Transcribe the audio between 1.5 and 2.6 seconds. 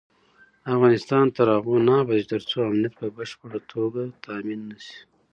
هغو نه ابادیږي، ترڅو